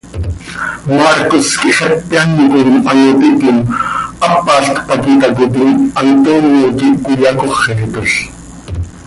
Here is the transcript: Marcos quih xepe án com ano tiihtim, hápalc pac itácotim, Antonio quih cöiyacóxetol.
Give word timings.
Marcos 0.99 1.47
quih 1.61 1.75
xepe 1.77 2.15
án 2.23 2.29
com 2.53 2.85
ano 2.91 3.11
tiihtim, 3.19 3.57
hápalc 4.25 4.75
pac 4.87 5.03
itácotim, 5.13 5.69
Antonio 6.05 6.67
quih 6.77 6.95
cöiyacóxetol. 7.03 8.09